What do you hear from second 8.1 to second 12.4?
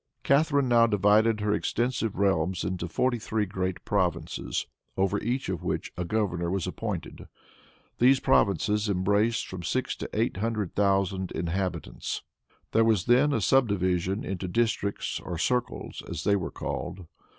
provinces embraced from six to eight hundred thousand inhabitants.